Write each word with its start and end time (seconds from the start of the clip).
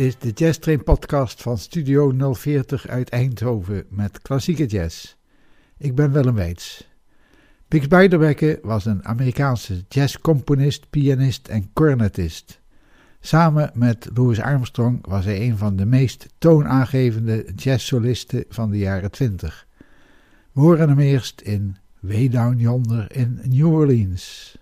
Is 0.00 0.18
de 0.18 0.30
Jazz 0.30 0.58
Train 0.58 0.84
podcast 0.84 1.42
van 1.42 1.58
Studio 1.58 2.32
040 2.34 2.88
uit 2.88 3.08
Eindhoven 3.08 3.86
met 3.88 4.22
klassieke 4.22 4.66
jazz. 4.66 5.16
Ik 5.78 5.94
ben 5.94 6.12
Willem 6.12 6.34
Weits. 6.34 6.88
Bix 7.68 7.88
Beiderbecke 7.88 8.58
was 8.62 8.84
een 8.84 9.04
Amerikaanse 9.04 9.84
jazzcomponist, 9.88 10.90
pianist 10.90 11.48
en 11.48 11.72
cornetist. 11.72 12.60
Samen 13.20 13.70
met 13.74 14.08
Louis 14.14 14.40
Armstrong 14.40 15.06
was 15.06 15.24
hij 15.24 15.40
een 15.40 15.56
van 15.56 15.76
de 15.76 15.86
meest 15.86 16.26
toonaangevende 16.38 17.52
jazzsolisten 17.56 18.44
van 18.48 18.70
de 18.70 18.78
jaren 18.78 19.10
20. 19.10 19.66
We 20.52 20.60
horen 20.60 20.88
hem 20.88 20.98
eerst 20.98 21.40
in 21.40 21.76
Way 22.00 22.28
Down 22.28 22.56
Yonder 22.56 23.16
in 23.16 23.40
New 23.44 23.72
Orleans. 23.72 24.56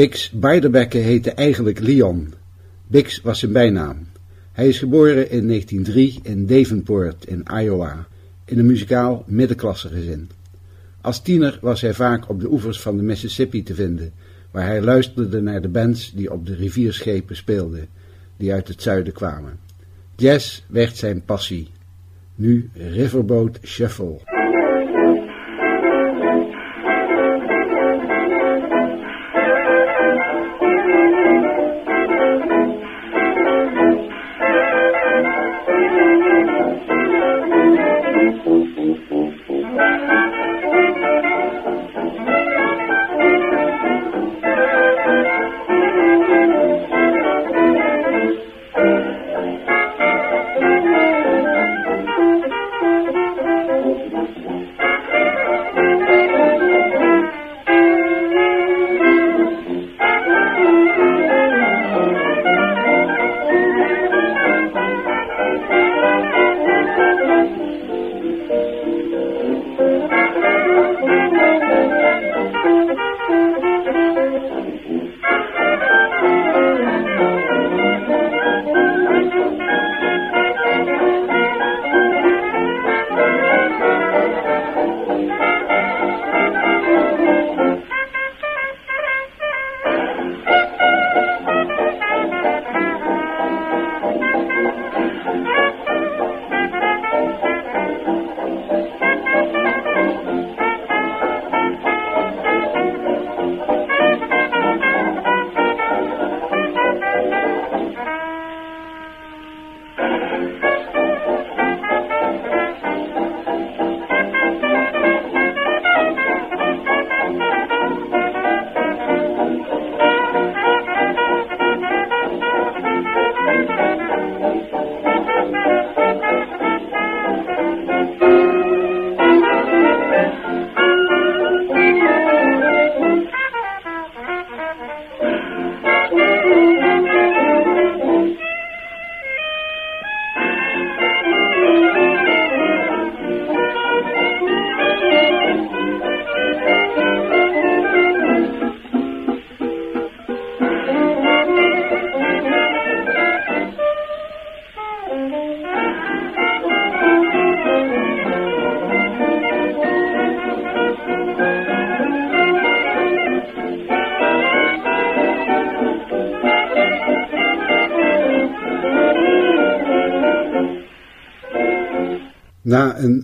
Bix 0.00 0.30
Beiderbecke 0.30 0.98
heette 0.98 1.30
eigenlijk 1.30 1.78
Leon. 1.78 2.34
Bix 2.86 3.20
was 3.20 3.38
zijn 3.38 3.52
bijnaam. 3.52 4.06
Hij 4.52 4.68
is 4.68 4.78
geboren 4.78 5.30
in 5.30 5.46
1903 5.46 6.20
in 6.22 6.46
Davenport 6.46 7.24
in 7.26 7.46
Iowa, 7.60 8.06
in 8.44 8.58
een 8.58 8.66
muzikaal 8.66 9.24
middenklasse 9.26 9.88
gezin. 9.88 10.30
Als 11.00 11.22
tiener 11.22 11.58
was 11.60 11.80
hij 11.80 11.94
vaak 11.94 12.28
op 12.28 12.40
de 12.40 12.50
oevers 12.50 12.80
van 12.80 12.96
de 12.96 13.02
Mississippi 13.02 13.62
te 13.62 13.74
vinden, 13.74 14.12
waar 14.50 14.66
hij 14.66 14.82
luisterde 14.82 15.40
naar 15.40 15.62
de 15.62 15.68
bands 15.68 16.12
die 16.14 16.32
op 16.32 16.46
de 16.46 16.54
rivierschepen 16.54 17.36
speelden, 17.36 17.88
die 18.36 18.52
uit 18.52 18.68
het 18.68 18.82
zuiden 18.82 19.12
kwamen. 19.12 19.58
Jazz 20.16 20.62
werd 20.66 20.96
zijn 20.96 21.22
passie. 21.24 21.70
Nu 22.34 22.70
Riverboat 22.74 23.58
Shuffle. 23.62 24.39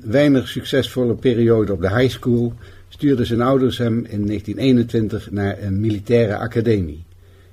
Weinig 0.07 0.49
succesvolle 0.49 1.15
periode 1.15 1.73
op 1.73 1.81
de 1.81 1.95
high 1.95 2.11
school 2.11 2.53
stuurden 2.89 3.27
zijn 3.27 3.41
ouders 3.41 3.79
hem 3.79 3.97
in 3.97 4.27
1921 4.27 5.31
naar 5.31 5.63
een 5.63 5.81
militaire 5.81 6.37
academie. 6.37 7.05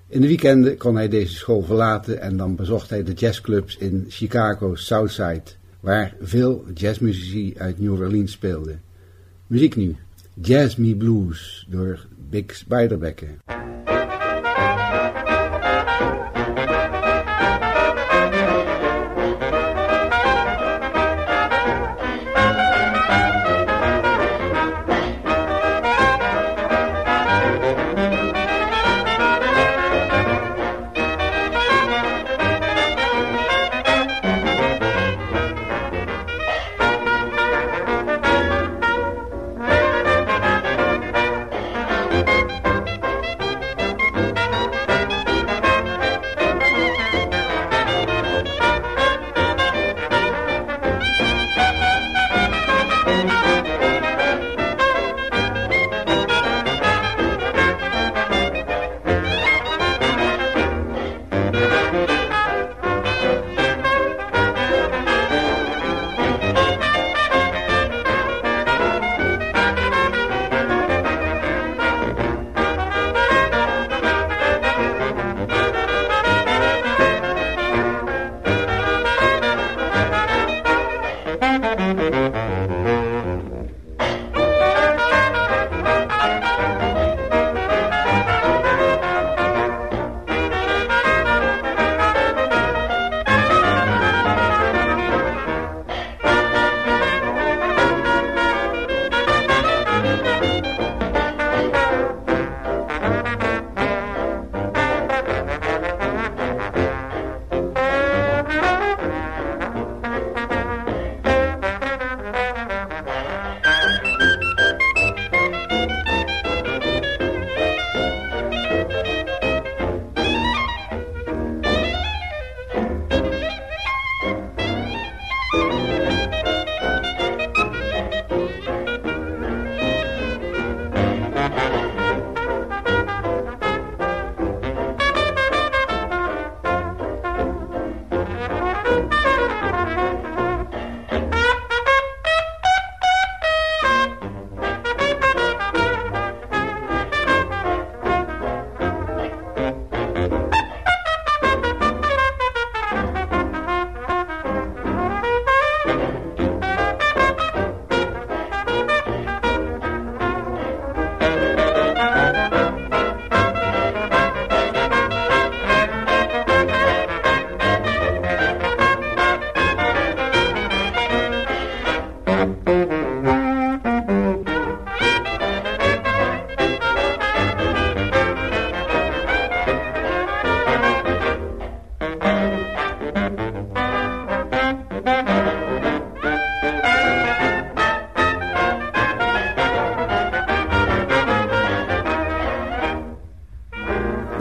In 0.07 0.21
de 0.21 0.27
weekenden 0.27 0.77
kon 0.77 0.95
hij 0.95 1.09
deze 1.09 1.35
school 1.35 1.61
verlaten 1.61 2.21
en 2.21 2.37
dan 2.37 2.55
bezocht 2.55 2.89
hij 2.89 3.03
de 3.03 3.13
jazzclubs 3.13 3.77
in 3.77 4.05
Chicago's 4.09 4.85
Southside, 4.85 5.43
waar 5.79 6.15
veel 6.21 6.65
jazzmuzici 6.73 7.53
uit 7.57 7.79
New 7.79 7.91
Orleans 7.91 8.31
speelden. 8.31 8.81
Muziek 9.47 9.75
nu, 9.75 9.95
Jazz 10.41 10.75
Me 10.75 10.95
Blues 10.95 11.67
door 11.69 12.05
Bix 12.29 12.65
Beiderbecke. 12.65 13.27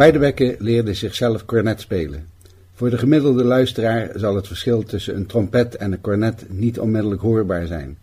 Beiderbecke 0.02 0.56
leerde 0.58 0.94
zichzelf 0.94 1.44
cornet 1.44 1.80
spelen. 1.80 2.26
Voor 2.72 2.90
de 2.90 2.98
gemiddelde 2.98 3.44
luisteraar 3.44 4.10
zal 4.14 4.36
het 4.36 4.46
verschil 4.46 4.82
tussen 4.82 5.16
een 5.16 5.26
trompet 5.26 5.76
en 5.76 5.92
een 5.92 6.00
cornet 6.00 6.46
niet 6.48 6.80
onmiddellijk 6.80 7.20
hoorbaar 7.20 7.66
zijn. 7.66 7.98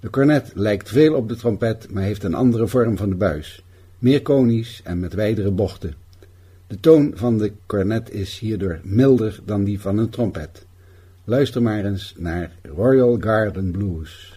De 0.00 0.10
cornet 0.10 0.52
lijkt 0.54 0.88
veel 0.88 1.14
op 1.14 1.28
de 1.28 1.36
trompet, 1.36 1.86
maar 1.90 2.02
heeft 2.02 2.24
een 2.24 2.34
andere 2.34 2.66
vorm 2.66 2.96
van 2.96 3.08
de 3.08 3.14
buis, 3.14 3.64
meer 3.98 4.22
konisch 4.22 4.80
en 4.84 5.00
met 5.00 5.14
wijdere 5.14 5.50
bochten. 5.50 5.94
De 6.66 6.80
toon 6.80 7.12
van 7.14 7.38
de 7.38 7.52
cornet 7.66 8.12
is 8.12 8.38
hierdoor 8.38 8.80
milder 8.82 9.40
dan 9.44 9.64
die 9.64 9.80
van 9.80 9.98
een 9.98 10.10
trompet. 10.10 10.66
Luister 11.24 11.62
maar 11.62 11.84
eens 11.84 12.14
naar 12.16 12.50
Royal 12.62 13.16
Garden 13.20 13.70
Blues. 13.70 14.36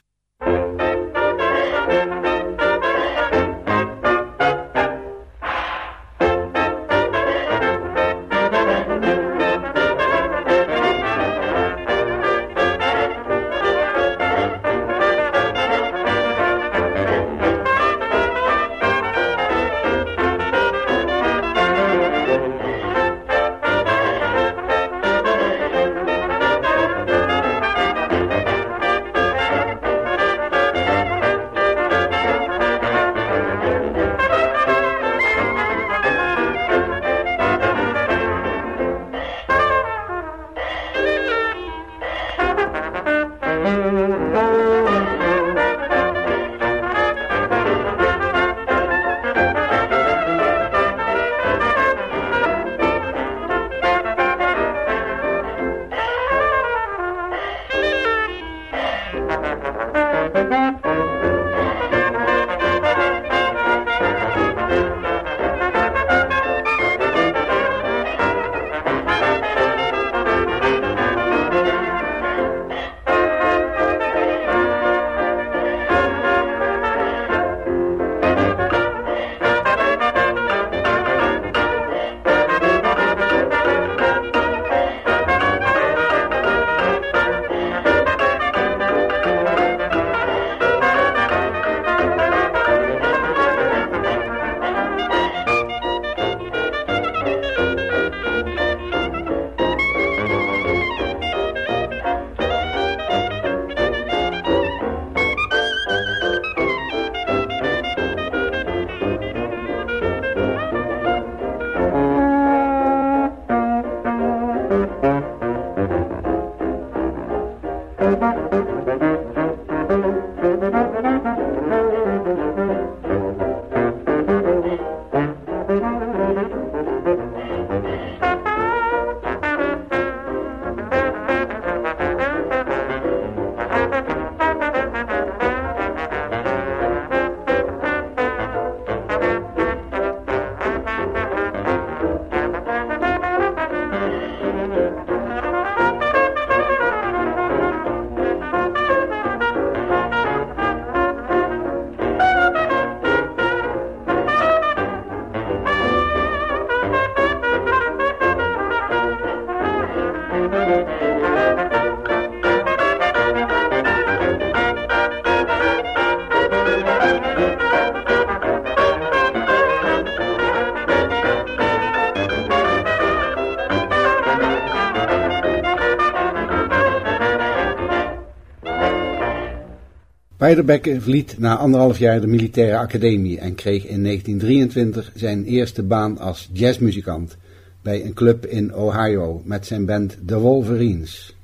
Beiderbecke 180.48 181.02
verliet 181.02 181.36
na 181.38 181.58
anderhalf 181.58 181.98
jaar 181.98 182.22
de 182.22 182.28
militaire 182.28 182.78
academie 182.78 183.40
en 183.40 183.56
kreeg 183.56 183.86
in 183.86 184.04
1923 184.04 185.12
zijn 185.16 185.46
eerste 185.46 185.84
baan 185.84 186.18
als 186.18 186.50
jazzmuzikant 186.54 187.38
bij 187.82 188.06
een 188.06 188.14
club 188.14 188.46
in 188.46 188.76
Ohio 188.76 189.42
met 189.46 189.66
zijn 189.66 189.86
band 189.86 190.18
The 190.26 190.40
Wolverines. 190.40 191.36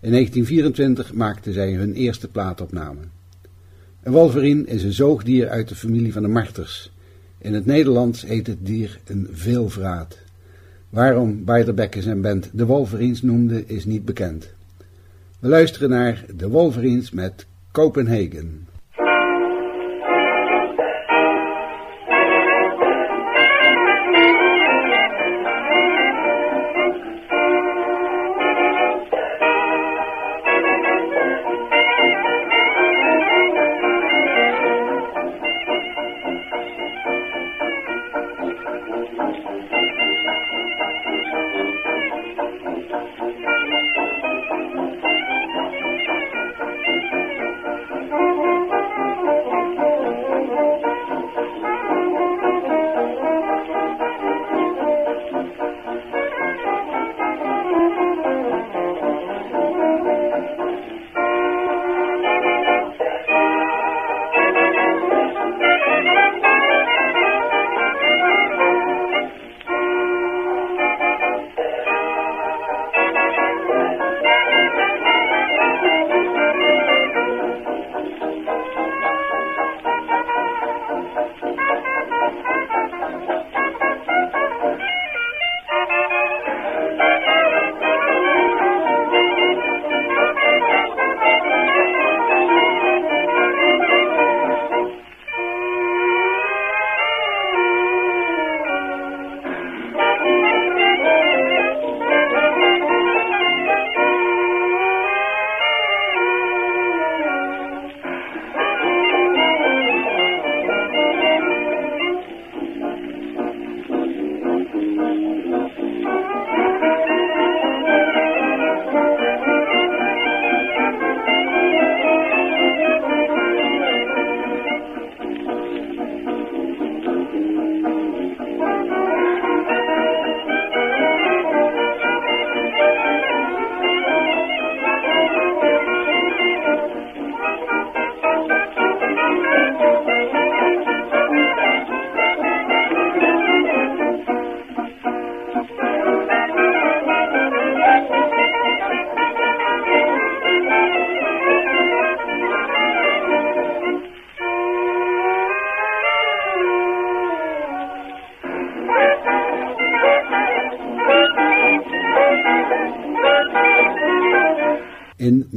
In 0.00 0.10
1924 0.10 1.12
maakten 1.14 1.52
zij 1.52 1.72
hun 1.72 1.94
eerste 1.94 2.28
plaatopname. 2.28 3.00
Een 4.02 4.12
wolverine 4.12 4.66
is 4.66 4.82
een 4.82 4.92
zoogdier 4.92 5.48
uit 5.48 5.68
de 5.68 5.74
familie 5.74 6.12
van 6.12 6.22
de 6.22 6.28
marters. 6.28 6.92
In 7.38 7.54
het 7.54 7.66
Nederlands 7.66 8.26
heet 8.26 8.46
het 8.46 8.66
dier 8.66 9.00
een 9.06 9.28
veelvraat. 9.32 10.18
Waarom 10.88 11.44
Beiderbecke 11.44 12.02
zijn 12.02 12.20
band 12.20 12.50
de 12.52 12.66
Wolverines 12.66 13.22
noemde 13.22 13.66
is 13.66 13.84
niet 13.84 14.04
bekend. 14.04 14.48
We 15.38 15.48
luisteren 15.48 15.90
naar 15.90 16.24
de 16.36 16.48
Wolverines 16.48 17.10
met 17.10 17.46
Copenhagen. 17.72 18.69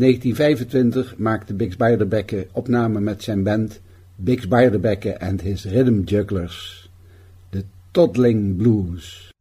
1925 0.03 1.17
maakte 1.17 1.53
Bix 1.53 1.77
Beiderbecke 1.77 2.47
opname 2.51 2.99
met 2.99 3.23
zijn 3.23 3.43
band 3.43 3.81
Bix 4.15 4.47
Beiderbecke 4.47 5.19
and 5.19 5.41
His 5.41 5.63
Rhythm 5.65 6.01
Jugglers, 6.03 6.89
de 7.49 7.63
Toddling 7.91 8.57
Blues. 8.57 9.32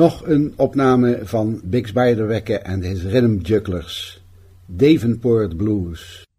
Nog 0.00 0.26
een 0.26 0.52
opname 0.56 1.20
van 1.22 1.60
Bix 1.64 1.92
Beiderbecke 1.92 2.58
en 2.58 2.82
his 2.82 3.02
Rhythm 3.02 3.36
Jugglers. 3.36 4.22
Davenport 4.66 5.56
Blues. 5.56 6.29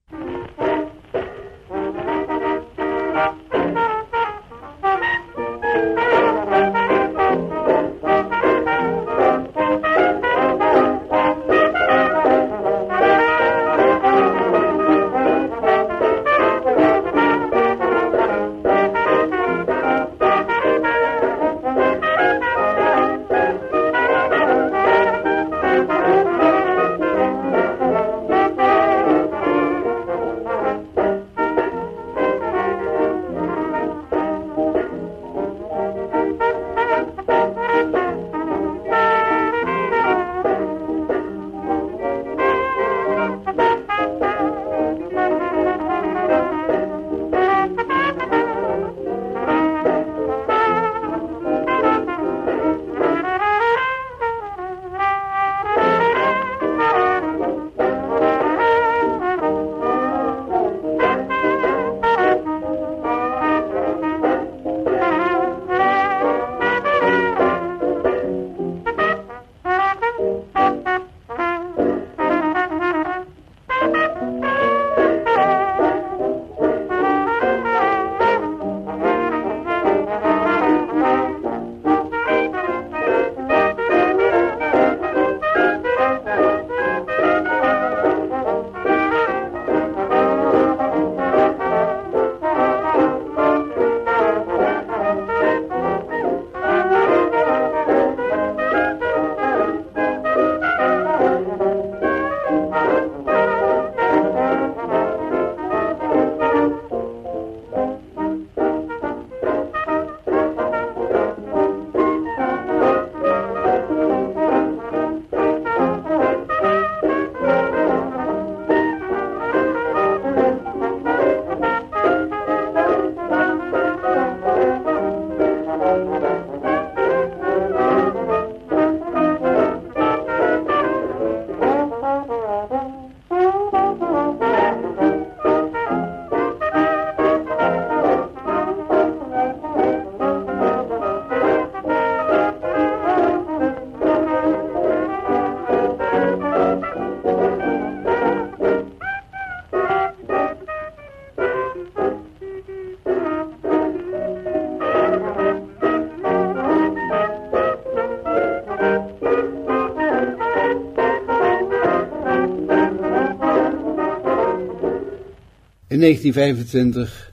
1925 166.01 167.31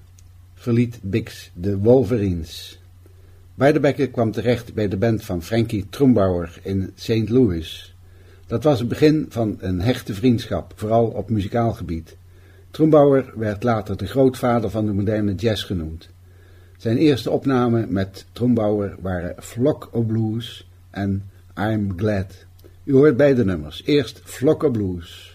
verliet 0.55 0.99
Bix 1.03 1.51
de 1.55 1.79
Wolverines. 1.79 2.81
Beiderbecke 3.55 4.07
kwam 4.07 4.33
terecht 4.33 4.75
bij 4.75 4.89
de 4.89 4.97
band 4.97 5.25
van 5.25 5.43
Frankie 5.43 5.87
Trumbauer 5.91 6.59
in 6.63 6.93
St. 6.95 7.29
Louis. 7.29 7.95
Dat 8.47 8.65
was 8.65 8.79
het 8.79 8.89
begin 8.89 9.27
van 9.29 9.57
een 9.61 9.81
hechte 9.81 10.15
vriendschap, 10.15 10.73
vooral 10.77 11.07
op 11.07 11.31
muzikaal 11.31 11.73
gebied. 11.73 12.17
Trumbauer 12.71 13.33
werd 13.37 13.63
later 13.63 13.97
de 13.97 14.07
grootvader 14.07 14.71
van 14.71 14.87
de 14.87 14.93
moderne 14.93 15.35
jazz 15.35 15.67
genoemd. 15.67 16.09
Zijn 16.77 16.97
eerste 16.97 17.31
opnamen 17.31 17.93
met 17.93 18.27
Trumbauer 18.33 18.97
waren 19.01 19.43
Flock 19.43 19.89
of 19.93 20.07
Blues 20.07 20.69
en 20.91 21.23
I'm 21.59 21.93
Glad. 21.97 22.35
U 22.85 22.93
hoort 22.93 23.17
beide 23.17 23.45
nummers. 23.45 23.83
Eerst 23.85 24.21
Flock 24.25 24.63
of 24.63 24.71
Blues. 24.71 25.28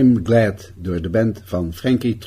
I'm 0.00 0.24
Glad 0.24 0.72
door 0.76 1.00
de 1.02 1.10
band 1.10 1.42
van 1.44 1.72
Frankie 1.72 2.18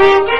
Trombauer. 0.00 0.39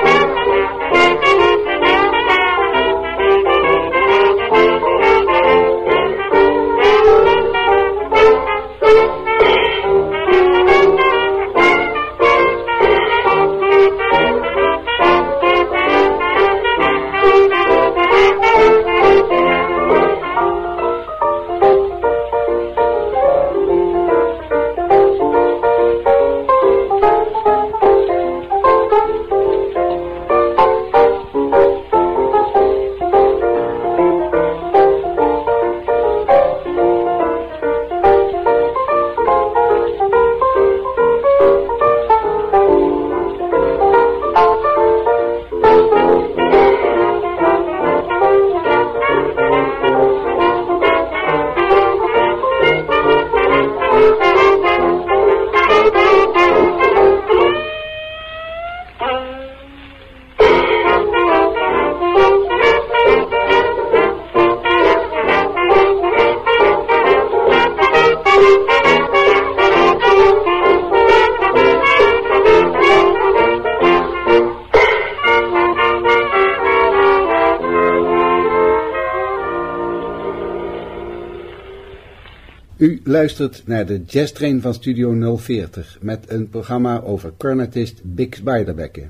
luistert 83.11 83.63
naar 83.65 83.85
de 83.85 84.01
Jazz 84.07 84.31
Train 84.31 84.61
van 84.61 84.73
Studio 84.73 85.37
040 85.37 85.97
met 86.01 86.29
een 86.29 86.49
programma 86.49 87.01
over 87.01 87.33
cornetist 87.37 87.99
Bix 88.03 88.41
Beiderbecke. 88.41 89.09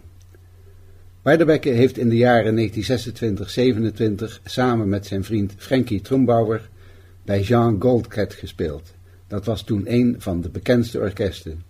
Beiderbecke 1.21 1.69
heeft 1.69 1.97
in 1.97 2.09
de 2.09 2.17
jaren 2.17 2.71
1926-27 2.71 4.41
samen 4.43 4.89
met 4.89 5.05
zijn 5.05 5.23
vriend 5.23 5.53
Frankie 5.57 6.01
Trumbauer 6.01 6.69
bij 7.23 7.41
Jean 7.41 7.81
Goldcat 7.81 8.33
gespeeld. 8.33 8.93
Dat 9.27 9.45
was 9.45 9.63
toen 9.63 9.83
een 9.85 10.15
van 10.17 10.41
de 10.41 10.49
bekendste 10.49 10.99
orkesten. 10.99 11.63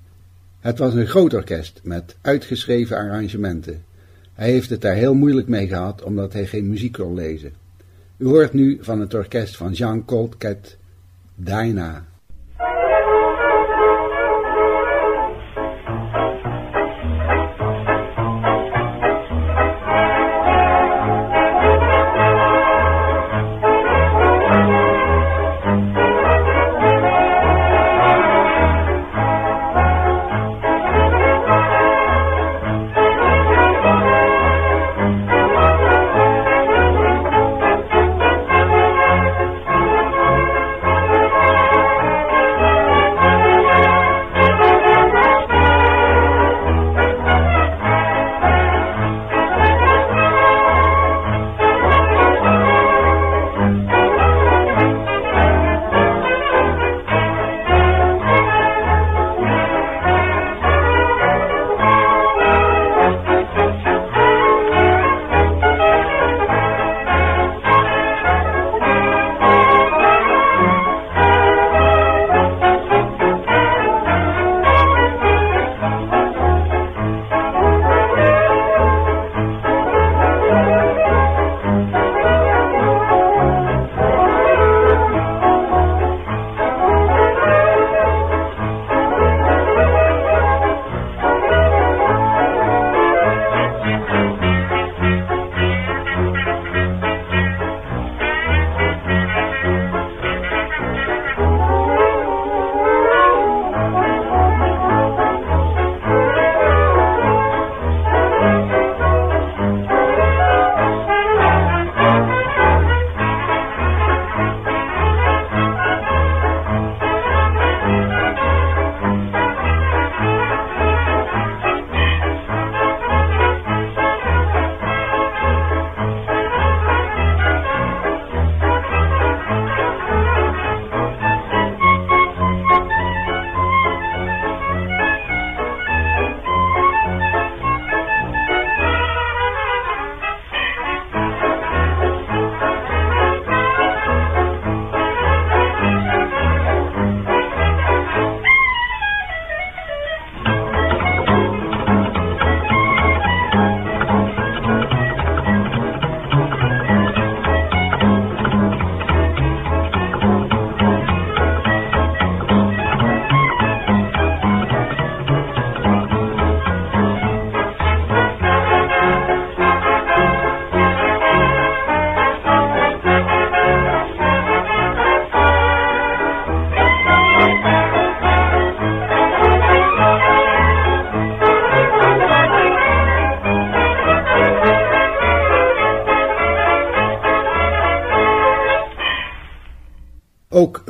Het 0.59 0.77
was 0.77 0.93
een 0.93 1.07
groot 1.07 1.33
orkest 1.33 1.79
met 1.83 2.15
uitgeschreven 2.21 2.97
arrangementen. 2.97 3.83
Hij 4.33 4.51
heeft 4.51 4.69
het 4.69 4.81
daar 4.81 4.95
heel 4.95 5.15
moeilijk 5.15 5.47
mee 5.47 5.67
gehad 5.67 6.03
omdat 6.03 6.33
hij 6.33 6.45
geen 6.45 6.69
muziek 6.69 6.93
kon 6.93 7.13
lezen. 7.13 7.53
U 8.17 8.25
hoort 8.25 8.53
nu 8.53 8.77
van 8.81 8.99
het 8.99 9.13
orkest 9.13 9.57
van 9.57 9.71
Jean 9.71 10.03
Goldcat 10.05 10.77
Dinah 11.35 12.09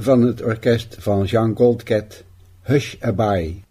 van 0.01 0.21
het 0.21 0.41
orkest 0.41 0.95
van 0.99 1.23
Jean 1.23 1.55
Goldcat, 1.55 2.23
Hush 2.61 2.95
Abai. 2.99 3.63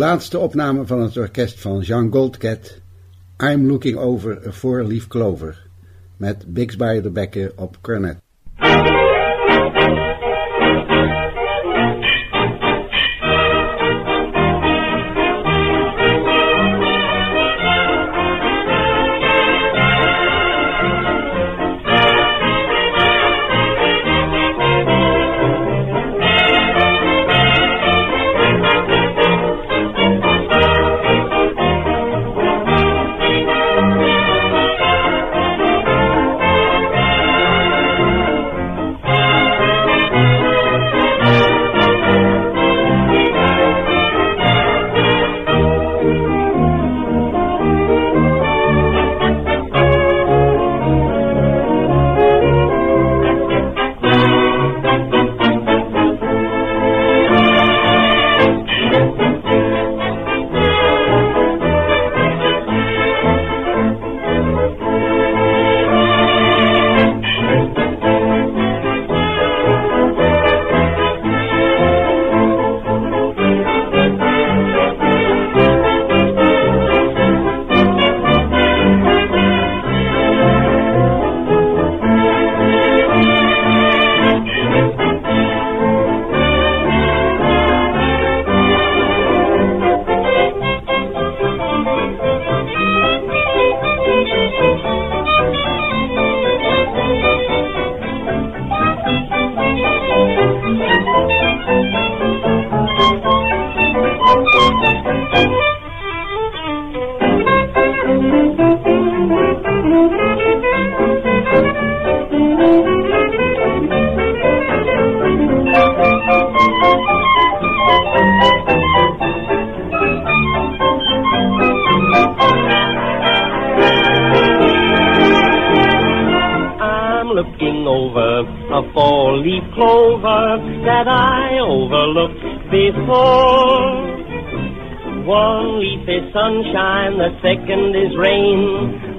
Laatste 0.00 0.38
opname 0.38 0.86
van 0.86 1.00
het 1.00 1.16
orkest 1.16 1.60
van 1.60 1.80
Jean 1.80 2.12
Goldcat, 2.12 2.80
I'm 3.38 3.66
Looking 3.66 3.96
Over 3.96 4.46
a 4.46 4.52
Four-Leaf 4.52 5.06
Clover, 5.06 5.66
met 6.16 6.44
Bix 6.46 6.76
Beiderbecke 6.76 7.52
op 7.56 7.78
cornet. 7.80 8.16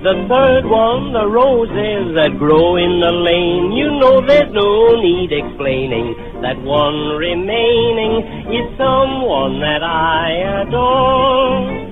The 0.02 0.18
third 0.26 0.66
one 0.66 1.14
the 1.14 1.30
roses 1.30 2.18
that 2.18 2.34
grow 2.42 2.76
in 2.76 2.98
the 3.06 3.14
lane. 3.14 3.78
You 3.78 4.02
know 4.02 4.18
there's 4.26 4.50
no 4.50 4.98
need 4.98 5.30
explaining 5.30 6.18
that 6.42 6.58
one 6.66 7.22
remaining 7.22 8.50
is 8.50 8.66
someone 8.82 9.62
that 9.62 9.86
I 9.86 10.66
adore. 10.66 11.92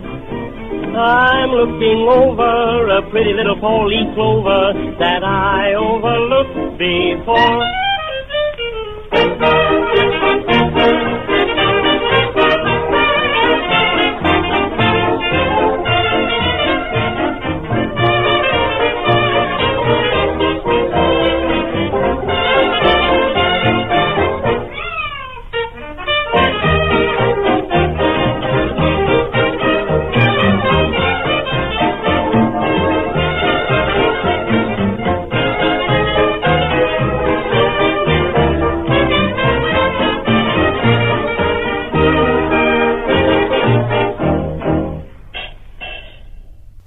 I'm 0.89 1.53
looking 1.53 2.09
over 2.09 2.97
a 2.97 3.01
pretty 3.13 3.33
little 3.37 3.61
four-leaf 3.61 4.09
clover 4.17 4.73
that 4.97 5.21
I 5.21 5.77
overlooked 5.77 6.81
before. 6.81 7.58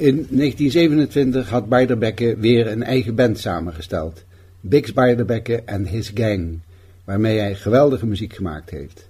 In 0.03 0.27
1927 0.31 1.49
had 1.49 1.69
Beiderbecke 1.69 2.37
weer 2.39 2.67
een 2.67 2.83
eigen 2.83 3.15
band 3.15 3.39
samengesteld. 3.39 4.25
Bix 4.61 4.93
Beiderbecke 4.93 5.63
and 5.67 5.89
His 5.89 6.11
Gang, 6.15 6.61
waarmee 7.05 7.39
hij 7.39 7.55
geweldige 7.55 8.07
muziek 8.07 8.33
gemaakt 8.33 8.71
heeft. 8.71 9.09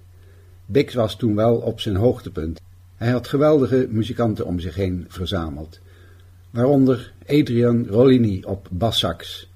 Bix 0.66 0.94
was 0.94 1.16
toen 1.16 1.34
wel 1.34 1.56
op 1.56 1.80
zijn 1.80 1.96
hoogtepunt. 1.96 2.60
Hij 2.96 3.10
had 3.10 3.28
geweldige 3.28 3.86
muzikanten 3.90 4.46
om 4.46 4.60
zich 4.60 4.74
heen 4.74 5.04
verzameld. 5.08 5.80
Waaronder 6.50 7.12
Adrian 7.26 7.86
Rollini 7.86 8.42
op 8.44 8.68
bassax. 8.70 9.48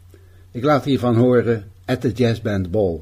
Ik 0.51 0.64
laat 0.64 0.84
hiervan 0.84 1.16
horen 1.16 1.64
at 1.84 2.01
the 2.01 2.12
Jazz 2.12 2.41
Band 2.41 2.70
Ball. 2.70 3.01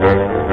Van 0.00 0.47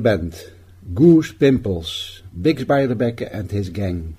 band, 0.00 0.34
Goose 0.94 1.32
Pimples, 1.32 2.22
Bix 2.34 2.64
Beiderbecke 2.64 3.28
and 3.32 3.50
his 3.50 3.70
gang. 3.70 4.16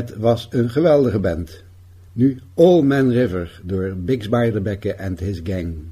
Het 0.00 0.16
was 0.16 0.48
een 0.50 0.70
geweldige 0.70 1.18
band. 1.18 1.62
Nu 2.12 2.38
All 2.54 2.82
Man 2.82 3.10
River 3.10 3.60
door 3.64 3.94
Bix 3.96 4.28
Beiderbecke 4.28 4.98
and 4.98 5.20
his 5.20 5.40
gang. 5.44 5.89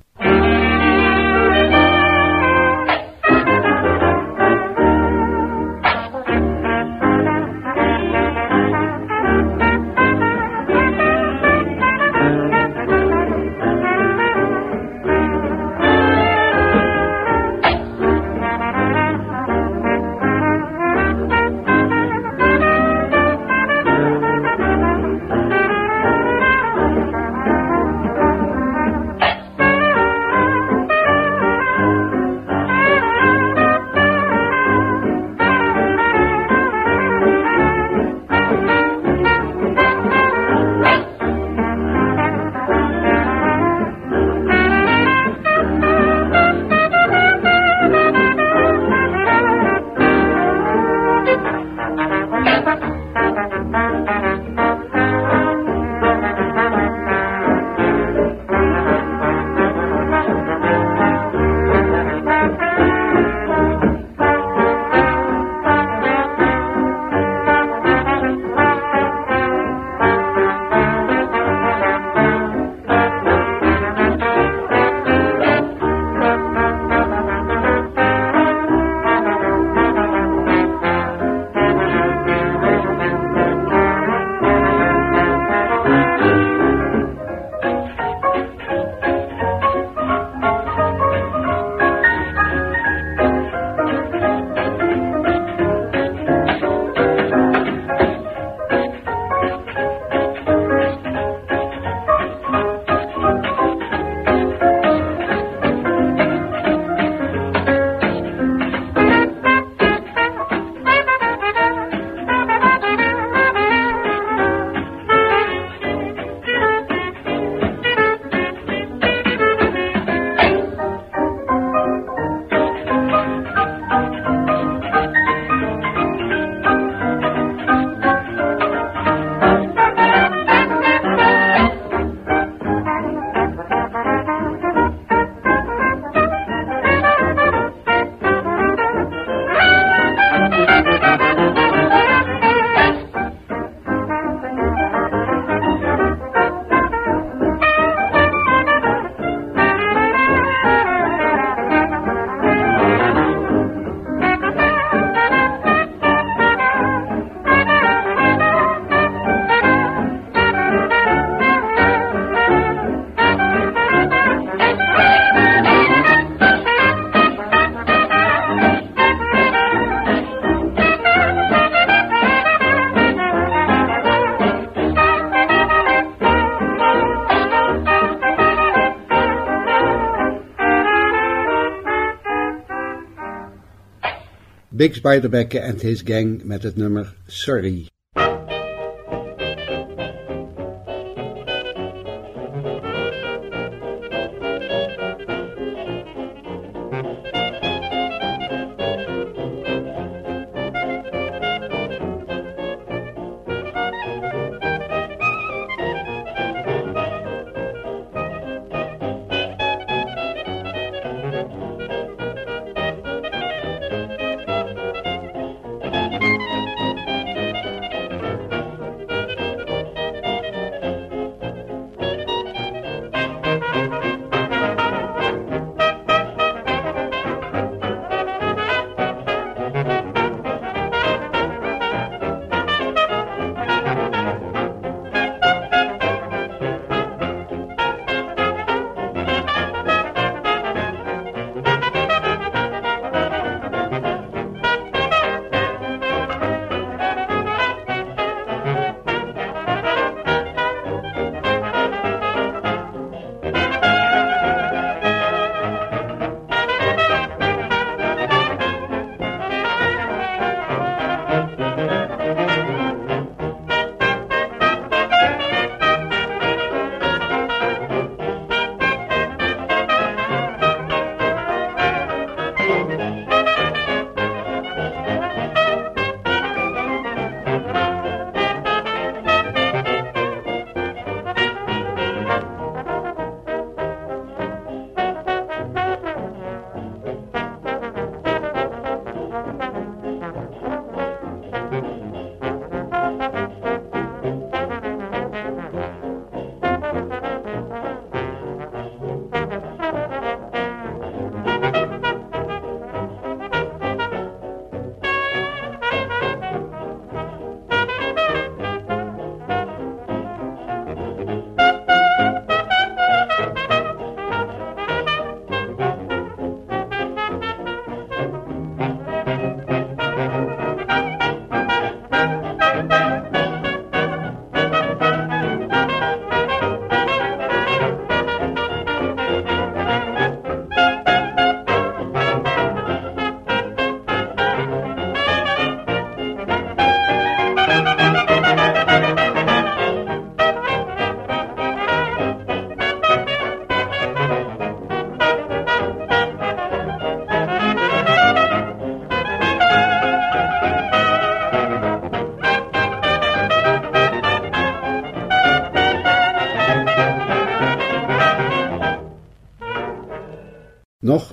Bix 184.79 185.01
Beiderbecke 185.01 185.61
and 185.61 185.83
his 185.83 186.03
gang 186.03 186.45
met 186.45 186.63
het 186.63 186.77
nummer 186.77 187.15
Sorry. 187.27 187.89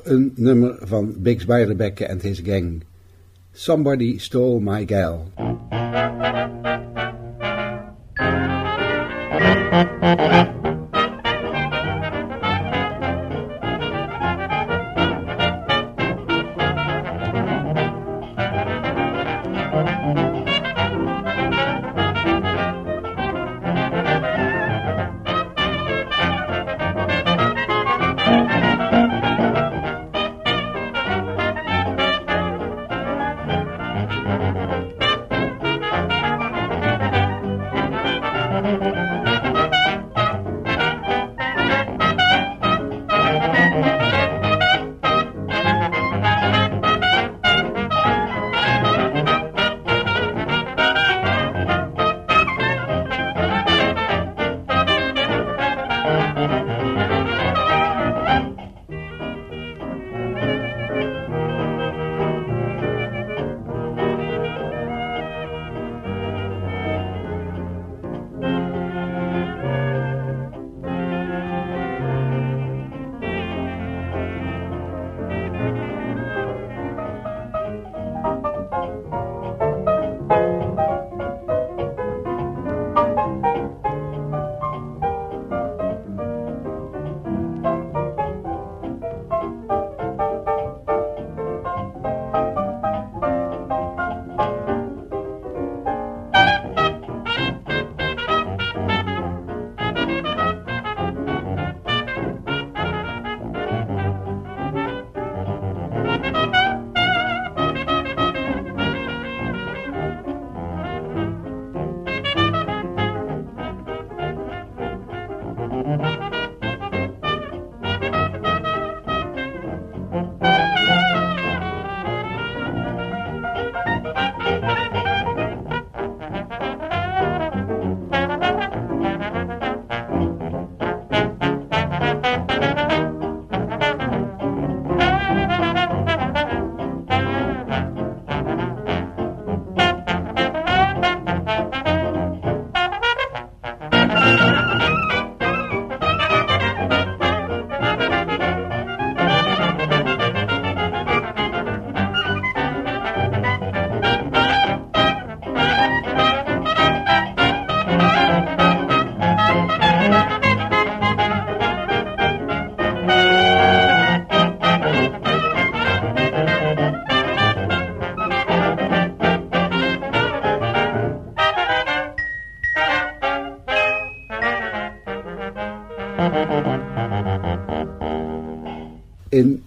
Een 0.05 0.33
nummer 0.35 0.77
van 0.81 1.13
Biggs 1.17 1.45
Beiderbecke 1.45 2.05
en 2.05 2.19
his 2.21 2.39
gang. 2.39 2.83
Somebody 3.51 4.17
Stole 4.17 4.59
My 4.59 4.87
Gal. 4.87 5.31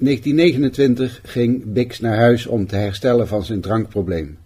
1929 0.09 1.21
ging 1.23 1.73
Bix 1.73 2.01
naar 2.01 2.17
huis 2.17 2.47
om 2.47 2.67
te 2.67 2.77
herstellen 2.77 3.29
van 3.29 3.45
zijn 3.45 3.61
drankprobleem. 3.61 4.39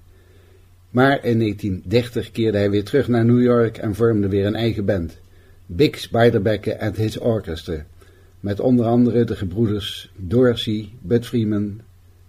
Maar 0.91 1.25
in 1.25 1.39
1930 1.39 2.31
keerde 2.31 2.59
hij 2.59 2.71
weer 2.71 2.85
terug 2.85 3.09
naar 3.09 3.25
New 3.25 3.43
York 3.43 3.79
en 3.79 3.95
vormde 3.95 4.29
weer 4.29 4.47
een 4.47 4.55
eigen 4.55 4.85
band. 4.85 5.19
Bix 5.67 6.09
Beiderbecke 6.09 6.81
and 6.81 6.97
His 6.97 7.19
Orchestra. 7.19 7.85
Met 8.41 8.61
onder 8.61 8.87
andere 8.87 9.25
de 9.25 9.37
gebroeders 9.37 10.11
Dorsey, 10.17 10.89
Bud 11.01 11.27
Freeman, 11.27 11.81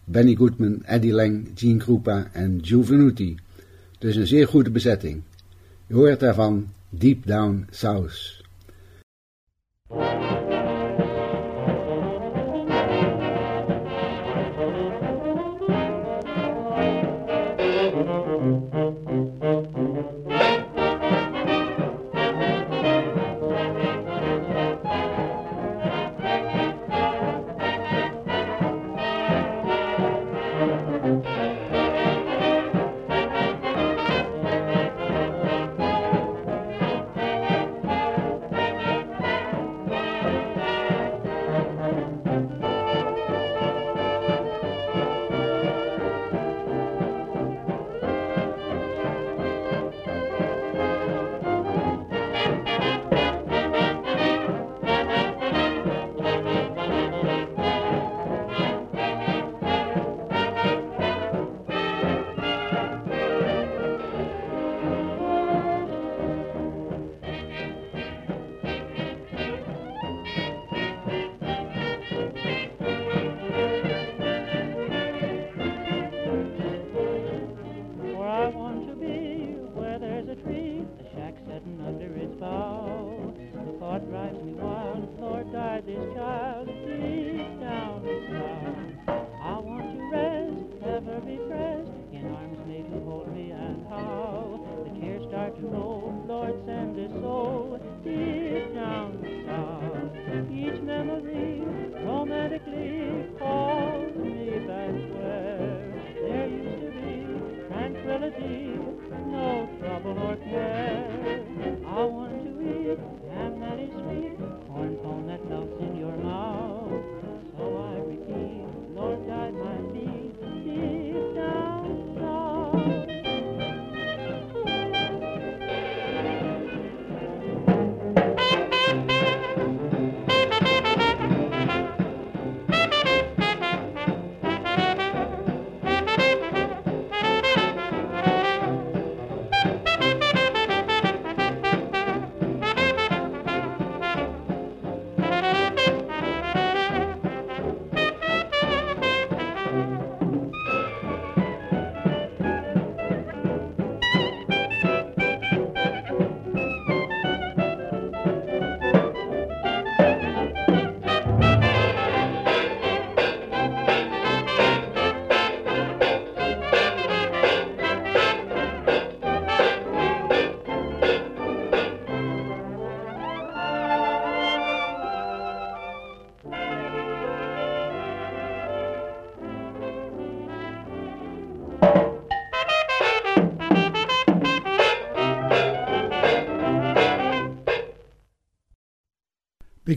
Benny 0.04 0.36
Goodman, 0.36 0.84
Eddie 0.86 1.14
Lang, 1.14 1.48
Gene 1.56 1.78
Krupa 1.78 2.30
en 2.32 2.58
Joe 2.58 2.84
Venuti. 2.84 3.38
Dus 4.00 4.16
een 4.16 4.28
zeer 4.28 4.48
goede 4.48 4.70
bezetting. 4.70 5.22
Je 5.88 5.94
hoort 5.94 6.20
daarvan 6.20 6.68
Deep 6.90 7.26
Down 7.26 7.68
South. 7.70 8.43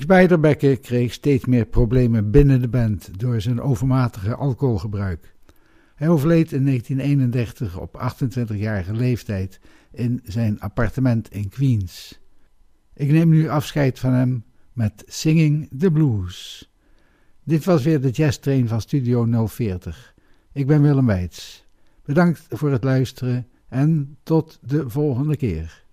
Beiderbecke 0.07 0.77
kreeg 0.77 1.13
steeds 1.13 1.45
meer 1.45 1.67
problemen 1.67 2.31
binnen 2.31 2.61
de 2.61 2.69
band 2.69 3.19
door 3.19 3.41
zijn 3.41 3.61
overmatige 3.61 4.35
alcoholgebruik. 4.35 5.35
Hij 5.95 6.09
overleed 6.09 6.53
in 6.53 6.65
1931 6.65 7.79
op 7.79 8.13
28-jarige 8.15 8.93
leeftijd 8.93 9.61
in 9.93 10.21
zijn 10.25 10.61
appartement 10.61 11.31
in 11.31 11.49
Queens. 11.49 12.21
Ik 12.95 13.11
neem 13.11 13.29
nu 13.29 13.49
afscheid 13.49 13.99
van 13.99 14.13
hem 14.13 14.45
met 14.73 15.05
Singing 15.07 15.69
the 15.79 15.91
Blues. 15.91 16.71
Dit 17.45 17.65
was 17.65 17.83
weer 17.83 18.01
de 18.01 18.11
Jazz 18.11 18.39
Train 18.39 18.69
van 18.69 18.81
Studio 18.81 19.47
040. 19.47 20.15
Ik 20.53 20.67
ben 20.67 20.83
Willem 20.83 21.07
Weits. 21.07 21.67
Bedankt 22.05 22.47
voor 22.49 22.71
het 22.71 22.85
luisteren 22.85 23.47
en 23.69 24.17
tot 24.23 24.59
de 24.63 24.91
volgende 24.91 25.37
keer. 25.37 25.86